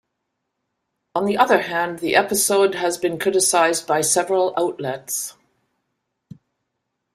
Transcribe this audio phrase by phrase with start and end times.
[1.13, 5.35] On the other hand, the episode has been criticized by several outlets.